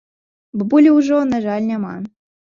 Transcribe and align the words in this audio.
Бабулі 0.61 0.93
ўжо, 0.95 1.19
на 1.33 1.41
жаль, 1.43 1.67
няма. 1.73 1.91